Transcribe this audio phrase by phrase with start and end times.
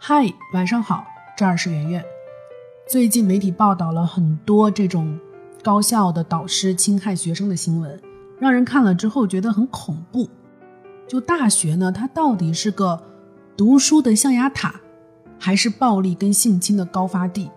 [0.00, 1.04] 嗨，晚上好，
[1.36, 2.02] 这儿是圆圆。
[2.88, 5.20] 最近媒体报道了很多这种
[5.62, 8.00] 高校的导师侵害学生的新闻，
[8.40, 10.26] 让人看了之后觉得很恐怖。
[11.06, 13.02] 就大学呢，它到底是个
[13.54, 14.80] 读书的象牙塔，
[15.38, 17.50] 还是暴力跟性侵的高发地？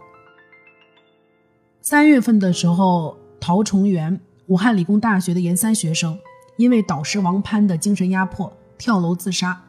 [1.80, 6.20] 三月份的时候，陶崇元，武汉理工大学的研三学生，
[6.62, 9.62] 因为导师王攀的精神压迫，跳楼自杀。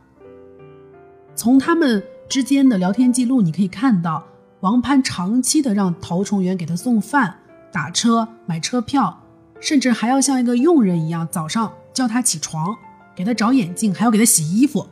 [1.34, 2.02] 从他们。
[2.28, 4.24] 之间的聊天记录，你可以看到
[4.60, 9.20] 王攀长期的让陶崇元给他送饭、打车、买车票，
[9.60, 12.74] 甚至还要像一个佣人一样，早上叫他起床，
[13.14, 14.86] 给他找眼镜，还要给他洗衣服，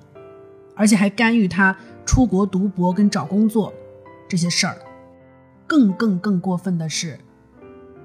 [0.77, 1.75] 而且还干预他
[2.05, 3.73] 出国读博跟找工作
[4.29, 4.77] 这些事儿。
[5.67, 7.19] 更更更过分的是，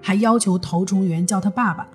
[0.02, 1.89] 还要求陶崇元叫他爸爸，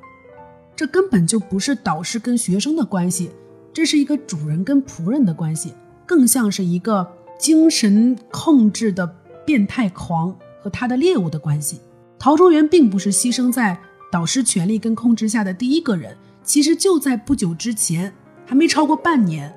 [0.80, 3.30] 这根本就不是导师跟学生的关系，
[3.70, 5.74] 这是一个主人跟仆人的关系，
[6.06, 7.06] 更像是一个。
[7.38, 9.06] 精神控制的
[9.44, 11.80] 变态狂和他的猎物的关系，
[12.18, 13.78] 陶中元并不是牺牲在
[14.10, 16.16] 导师权力跟控制下的第一个人。
[16.42, 18.14] 其实就在不久之前，
[18.46, 19.54] 还没超过半年，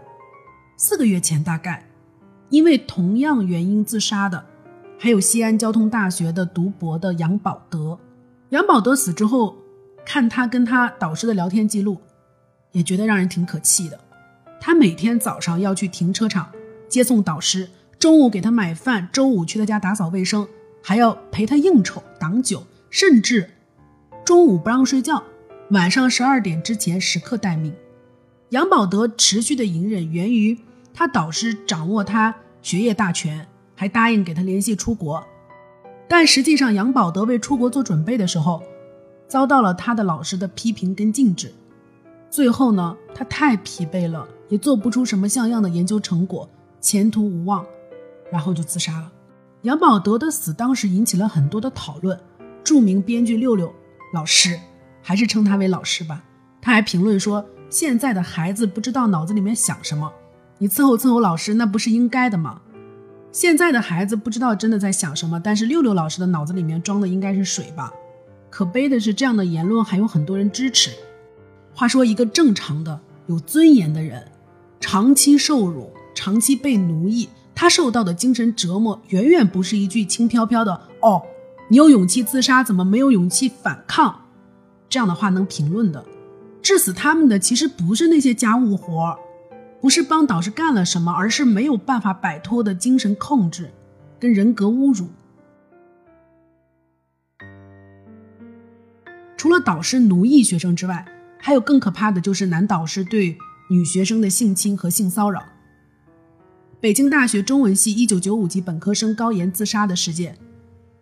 [0.75, 1.85] 四个月前大概，
[2.49, 4.43] 因为同样原因自杀的，
[4.99, 7.97] 还有西安交通大学的读博的杨宝德。
[8.49, 9.55] 杨宝德死之后，
[10.05, 12.01] 看他跟他导师的聊天记录，
[12.71, 13.99] 也觉得让人挺可气的。
[14.59, 16.49] 他每天早上要去停车场。
[16.89, 20.47] 接送导师，中午给他买饭，周五去他家打扫卫生，
[20.83, 23.49] 还要陪他应酬、挡酒，甚至
[24.23, 25.23] 中午不让睡觉，
[25.71, 27.73] 晚上十二点之前时刻待命。
[28.49, 30.55] 杨宝德持续的隐忍源于
[30.93, 35.25] 他导师掌握他学业大权，还答应给他联系出国。
[36.07, 38.61] 但实际上，杨宝德为出国做准备的时候，
[39.33, 41.51] 遭到了他的老师的批评跟禁止。
[42.29, 46.47] 最后呢，他太疲惫了，也做不出什么像样的研究成果。
[46.79, 47.65] 前途无望，
[48.31, 49.11] 然后就自杀了。
[49.63, 52.15] 杨宝德的死当时引起了很多的讨论。
[52.63, 53.73] 著名编剧六六
[54.13, 54.55] 老师，
[55.01, 56.23] 还是称他为老师吧，
[56.61, 60.13] 他还评论说：“现在的孩子不知道脑子里面想什么，
[60.59, 62.61] 你伺候伺候老师那不是应该的吗？”
[63.33, 67.91] 现在的孩子不知道真的在想什么，但是六六老师的脑子里面装的应该是水吧？
[68.55, 70.91] 可悲的是，这样的言论还有很多人支持。
[71.73, 74.31] 话说，一个正常的、有尊严的人，
[74.79, 75.91] 长期受辱。
[76.13, 81.23] 长期被奴役，他受到的精神折磨远远不是一句轻飘飘的“哦，
[81.67, 84.25] 你有勇气自杀，怎么没有勇气反抗？”
[84.87, 86.05] 这样的话能评论的。
[86.61, 89.17] 致死他们的其实不是那些家务活，
[89.81, 93.71] 不是帮导师干了什么，而是没有办法摆脱的精神控制
[94.19, 95.07] 跟人格侮辱。
[99.43, 101.05] 除了导师奴役学生之外，
[101.37, 103.37] 还有更可怕的就是男导师对
[103.69, 105.43] 女学生的性侵和性骚扰。
[106.79, 110.37] 北京大学中文系一九九五级本科生高岩自杀的事件，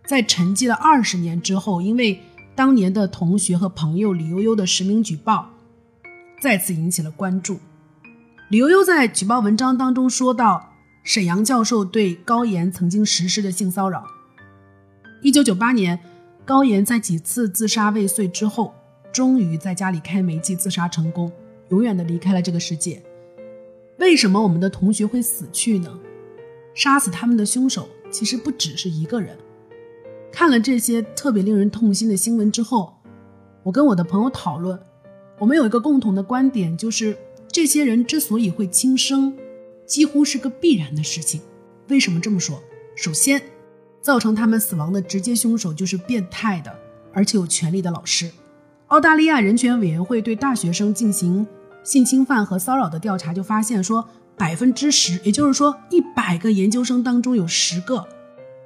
[0.08, 2.20] 在沉寂了二十年之后，因为
[2.56, 5.52] 当年的同学和朋友李悠悠的实名举报，
[6.42, 7.60] 再次引起了关注。
[8.50, 14.04] 李悠悠在举报文章当中说到，沈阳教授对高岩曾经实施的性骚扰。
[15.22, 16.00] 一九九八年，
[16.52, 18.76] 高岩在几次自杀未遂之后，
[19.10, 21.32] 终于在家里开煤气自杀成功，
[21.70, 23.02] 永远的离开了这个世界。
[24.00, 25.98] 为什么我们的同学会死去呢？
[26.74, 29.38] 杀死他们的凶手其实不只是一个人。
[30.30, 32.98] 看了这些特别令人痛心的新闻之后，
[33.64, 34.78] 我跟我的朋友讨论，
[35.40, 39.34] 我们有一个共同的观点，就是这些人之所以会轻生，
[39.86, 41.40] 几乎是个必然的事情。
[41.88, 42.62] 为什么这么说？
[42.94, 43.42] 首先，
[44.02, 46.76] 造成他们死亡的直接凶手就是变态的，
[47.14, 48.30] 而且有权力的老师。
[48.88, 51.48] 澳大利亚人权委员会对大学生进行。
[51.84, 54.08] 性侵犯和骚扰的调查就发现说，
[54.38, 58.08] 百分之十，也就是说一百个研究生当中有十个，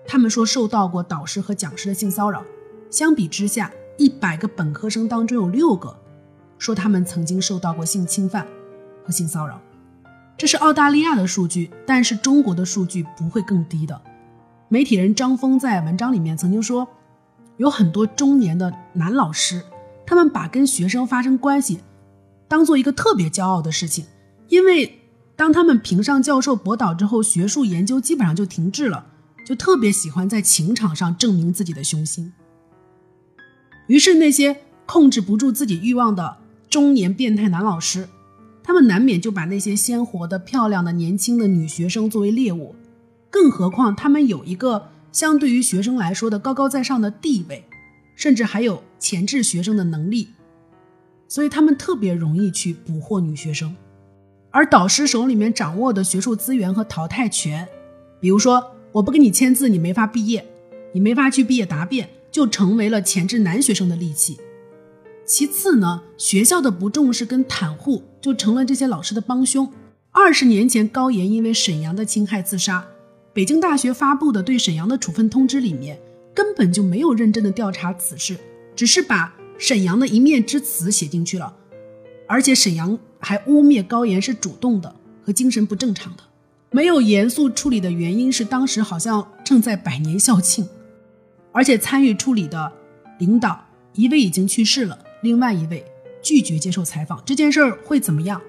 [0.05, 2.43] 他们说受到过导师和讲师的性骚扰。
[2.89, 5.95] 相比之下，一百个本科生当中有六个，
[6.57, 8.45] 说他们曾经受到过性侵犯
[9.05, 9.61] 和性骚扰。
[10.37, 14.01] 这是澳大利亚的数据，但是中国的数据不会更低的。
[14.75, 16.85] 媒体人张峰在文章里面曾经说，
[17.55, 19.63] 有很多中年的男老师，
[20.05, 21.79] 他们把跟学生发生关系。
[22.49, 24.03] 当做一个特别骄傲的事情，
[24.49, 24.99] 因为
[25.37, 29.05] 当他们评上教授博导之后，学术研究基本上就停滞了，
[29.47, 32.33] 就特别喜欢在情场上证明自己的雄心。
[33.87, 36.35] 于是那些控制不住自己欲望的
[36.69, 38.09] 中年变态男老师，
[38.61, 42.75] 他们难免就把那些鲜活的、漂亮的、年轻的女学生作为猎物。
[43.35, 47.65] 更何况他们有一个相对于学生来说的高高在上的地位，
[48.15, 50.29] 甚至还有钳制学生的能力。
[51.27, 53.75] 所以他们特别容易去捕获女学生。
[54.51, 57.67] 而导师手里面掌握的学术资源和淘汰权，
[58.21, 60.45] 比如说我不给你签字，你没法毕业，
[60.93, 64.39] 你没法去毕业答辩，就成为了钳制男学生的利器。
[65.25, 69.69] 其次呢，学校的不重视跟袒护，就成了这些老师的帮凶。
[70.11, 72.87] 二十年前，高岩因为沈阳的侵害自杀，
[73.35, 75.99] 北京大学发布的对沈阳的处分通知里面
[76.33, 78.39] 根本就没有认真的调查此事，
[78.77, 81.53] 只是把沈阳的一面之词写进去了，
[82.27, 82.97] 而且沈阳。
[83.17, 86.21] 还污蔑高岩是主动的和精神不正常的，
[86.69, 90.67] 没有严肃处理的原因是当时好像正在百年校庆，
[91.51, 92.71] 而且参与处理的
[93.17, 95.83] 领导一位已经去世了，另外一位
[96.21, 97.19] 拒绝接受采访。
[97.25, 98.39] 这件事儿会怎么样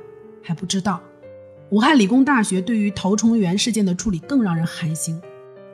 [0.43, 1.03] 还不知道。
[1.71, 5.21] 武汉理工大学对于陶崇元事件的处理更让人寒心，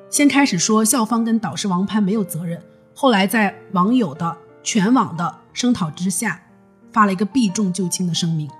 [0.08, 2.62] 先开始说校方跟导师王攀没有责任，
[2.94, 6.40] 后来在网友的全网的声讨之下，
[6.90, 8.50] 发了一个避重就轻的声明。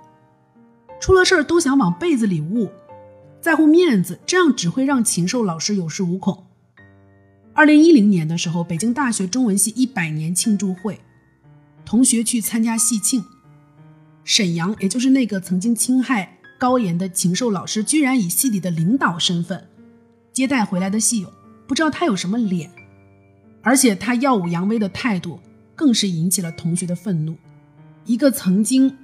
[1.01, 2.71] 出了事儿都想往被子里捂，
[3.41, 6.45] 在乎面子，这样只会让禽兽老师有恃无恐。
[7.55, 11.01] 二零一零年的时候，北京大学中文系一百年庆祝会，
[11.87, 13.25] 同学去参加系庆，
[14.23, 19.67] 沈阳，也就是那个曾经侵害高岩的禽兽老师，居然以系里的领导身份
[20.33, 21.33] 接待回来的系友，
[21.67, 22.71] 不知道他有什么脸，
[23.63, 25.41] 而且他耀武扬威的态度
[25.75, 27.37] 更是引起了同学的愤怒。
[28.05, 28.97] 一个曾经。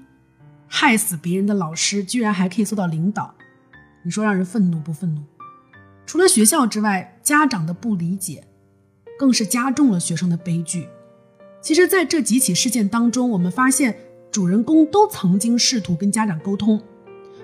[0.71, 3.35] 害死别人的老师居然还可以做到领导，
[4.05, 5.23] 你说让人愤怒不愤怒？
[6.07, 8.45] 除了学校之外，家长的不理解，
[9.19, 10.87] 更是加重了学生的悲剧。
[11.63, 13.99] 其实，在这几起事件当中，我们发现
[14.31, 16.81] 主人公都曾经试图跟家长沟通。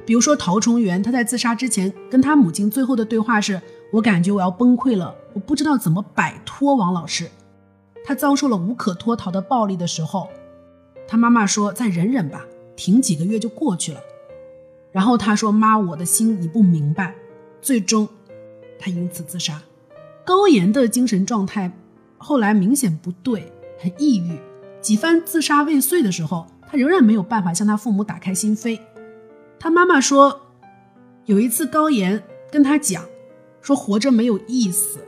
[0.07, 3.61] 比如说陶崇元，他在自杀之前跟他母亲最后的对话是
[3.93, 7.31] ：“我感觉我要崩溃了，我不知道怎么摆脱王老师。”
[8.05, 10.29] 他遭受了无可脱逃的暴力的时候，
[11.09, 12.45] 他妈妈说：“再忍忍吧。”
[12.77, 14.01] 停几个月就过去了，
[14.91, 17.15] 然后他说：“妈，我的心你不明白。”
[17.63, 18.09] 最终，
[18.79, 19.63] 他因此自杀。
[20.25, 21.73] 高岩的精神状态
[22.19, 24.39] 后来明显不对，很抑郁。
[24.81, 28.79] 几番自杀未遂的时候，他仍然没有办法向他父母打开心扉。
[29.65, 30.43] 他妈妈说，
[31.25, 32.23] 有一次高岩
[32.53, 33.03] 跟他讲，
[33.63, 34.99] 说活着没有意思。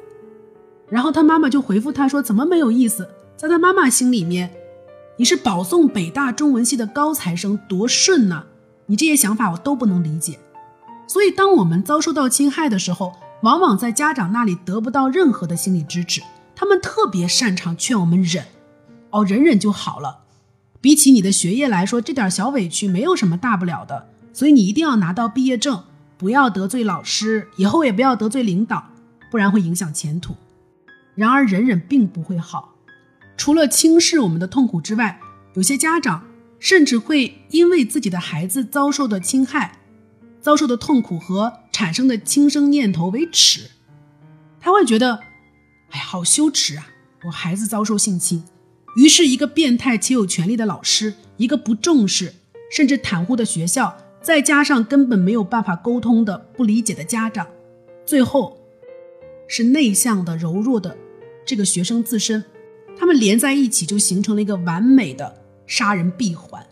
[0.88, 3.06] 然后他妈妈就回复他说：“怎么没有意思？”
[3.36, 4.50] 在他妈妈心里面。
[5.18, 8.44] 你是保送北大中文系的高材生，多顺呢？
[8.86, 10.38] 你这些想法我都不能理解。
[11.06, 13.12] 所以，当我们遭受到侵害的时候，
[13.42, 16.22] 往往在家长那里得不到任何的心理支持。
[16.54, 18.46] 他们特别擅长劝我们忍，
[19.10, 20.20] 哦，忍忍就好了。
[20.80, 24.06] 比起你的学业来说，这点小委屈没有什么大不了的。
[24.36, 25.82] 所以你一定要拿到毕业证，
[26.18, 28.90] 不要得罪老师，以后也不要得罪领导，
[29.30, 30.36] 不然会影响前途。
[31.14, 32.74] 然而，忍忍并不会好。
[33.38, 35.18] 除了轻视我们的痛苦之外，
[35.54, 36.26] 有些家长
[36.58, 39.78] 甚至会因为自己的孩子遭受的侵害、
[40.42, 43.70] 遭受的痛苦和产生的轻生念头为耻，
[44.60, 45.20] 他会觉得，
[45.92, 46.88] 哎，好羞耻啊！
[47.24, 48.44] 我孩子遭受性侵，
[48.96, 52.34] 于是，一个变态且有权利的老师，一个不重视
[52.70, 57.46] 甚至袒护的学校，再加上根本没有办法沟通的不理解的家长，
[58.04, 58.58] 最后
[59.46, 60.96] 是内向的柔弱的
[61.44, 62.44] 这个学生自身。
[62.98, 65.32] 他们连在一起，就形成了一个完美的
[65.68, 66.66] 杀人闭环，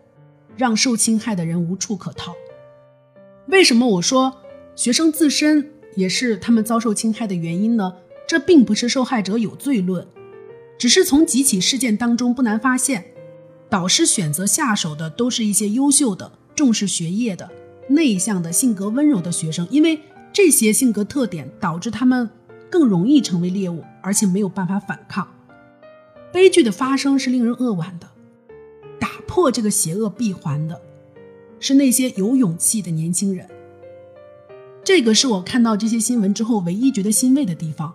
[0.57, 2.35] 让受侵害的人无处可逃。
[3.47, 4.35] 为什么我说
[4.75, 7.95] 学生自身也是他们遭受侵害的原因呢？
[8.27, 10.05] 这并不是受害者有罪论，
[10.77, 13.05] 只是从几起事件当中不难发现，
[13.71, 17.51] 导师选择下手的都是一些优秀的、重视学业的、
[17.89, 20.01] 内向的、性格温柔的学生，因为
[20.33, 22.29] 这些性格特点导致他们
[22.71, 25.27] 更容易成为猎物，而且没有办法反抗。
[26.33, 28.09] 悲剧的发生是令人扼腕的，
[28.99, 30.81] 打破这个邪恶闭环的，
[31.61, 33.49] 是那些有勇气的年轻人。
[34.83, 37.95] 这个是我看到这些新闻之后唯一觉得欣慰的地方。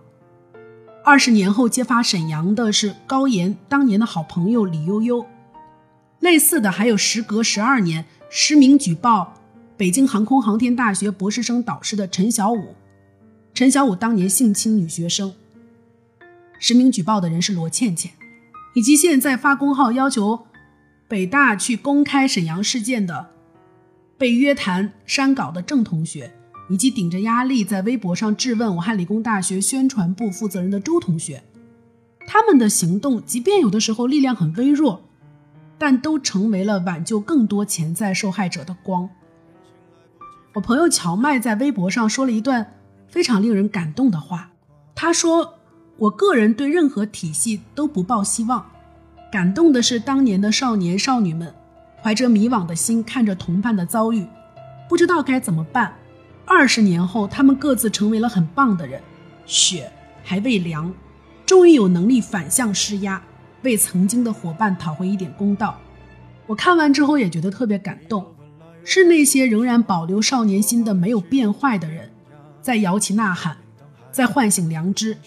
[1.03, 5.25] 二十年后揭发沈阳的是高岩当年的好朋友李悠悠，
[6.19, 9.33] 类似的还有时隔十二年实名举报
[9.75, 12.75] 北京航空航天大学博士生导师的陈小武，
[13.55, 15.33] 陈小武当年性侵女学生，
[16.59, 18.11] 实名举报的人是罗倩倩。
[18.75, 20.45] 以及现在发公号要求
[21.07, 23.31] 北大去公开沈阳事件的
[24.15, 26.31] 被约谈删稿的郑同学，
[26.69, 31.41] 以及顶着压力在微博上质问武汉理工大学宣传部负责人的周同学，
[32.27, 35.08] 他们的行动，即便有的时候力量很微弱，
[35.79, 39.09] 但都成为了挽救更多潜在受害者的光。
[40.53, 42.73] 我朋友乔麦在微博上说了一段
[43.07, 44.51] 非常令人感动的话，
[44.93, 45.55] 他说。
[45.99, 48.65] 我个人对任何体系都不抱希望，
[49.29, 51.53] 感动的是当年的少年少女们，
[52.01, 54.25] 怀着迷惘的心看着同伴的遭遇，
[54.87, 55.93] 不知道该怎么办。
[56.45, 59.01] 二十年后，他们各自成为了很棒的人，
[59.45, 59.91] 雪
[60.23, 60.93] 还未凉，
[61.45, 63.21] 终于有能力反向施压，
[63.63, 65.79] 为曾经的伙伴讨回一点公道。
[66.45, 68.25] 我看完之后也觉得特别感动，
[68.83, 72.09] 是那些仍然保留少年心的没有变坏的人，
[72.61, 73.57] 在摇旗呐喊，
[74.11, 75.17] 在唤醒良知，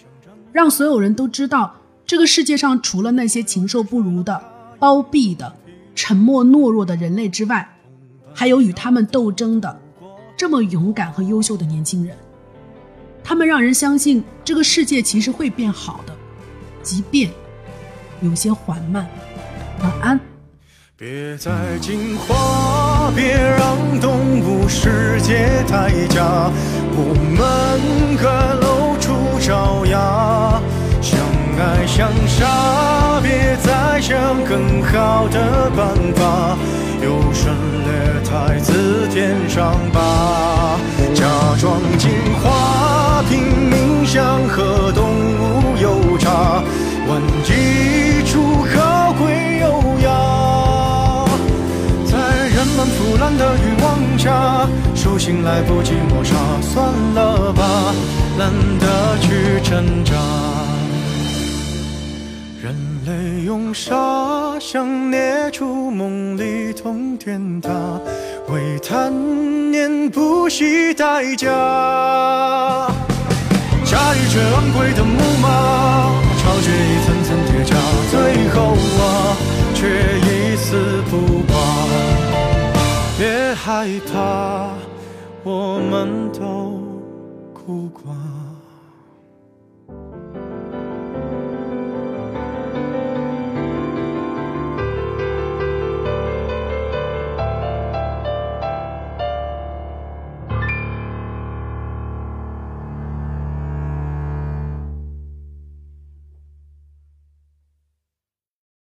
[0.51, 1.75] 让所有人都知道，
[2.05, 4.43] 这个世界上除了那些禽兽不如的、
[4.79, 5.55] 包庇的、
[5.95, 7.77] 沉默懦弱的人类之外，
[8.33, 9.79] 还有与他们斗争的。
[10.35, 12.17] 这么勇敢和优秀的年轻人，
[13.23, 16.13] 他们让人相信这个世界其实会变好的，
[16.81, 17.31] 即便
[18.23, 19.05] 有些缓慢。
[19.81, 20.19] 晚安。
[20.95, 21.51] 别再
[21.81, 26.49] 进化，别让动物世界太假，
[26.95, 30.61] 我们该露出爪牙，
[31.01, 31.19] 相
[31.59, 36.57] 爱相杀，别再想更好的办法。
[37.01, 37.53] 优胜
[37.83, 37.91] 劣
[38.23, 40.72] 汰，自天上拔。
[55.67, 57.93] 不及抹杀，算了吧，
[58.37, 60.13] 懒得去挣扎。
[62.61, 67.69] 人类用沙，想捏出梦里通天塔，
[68.49, 69.11] 为贪
[69.71, 71.47] 念不惜代价。
[73.83, 77.75] 驾驭着昂贵的木马，超越一层层铁甲，
[78.09, 79.35] 最后啊，
[79.75, 79.81] 却
[80.19, 81.53] 一丝不挂。
[83.17, 84.69] 别害怕，
[85.45, 86.79] 我们都
[87.53, 88.15] 哭过。